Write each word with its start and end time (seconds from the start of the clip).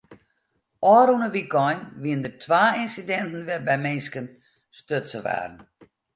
Ofrûne 0.95 1.29
wykein 1.35 1.79
wiene 2.01 2.21
der 2.25 2.35
twa 2.43 2.63
ynsidinten 2.81 3.45
wêrby't 3.47 3.83
minsken 3.85 4.25
stutsen 4.77 5.21
waarden. 5.25 5.57